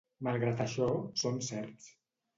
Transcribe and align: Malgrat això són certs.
Malgrat 0.27 0.63
això 0.65 0.87
són 1.25 1.39
certs. 1.49 1.91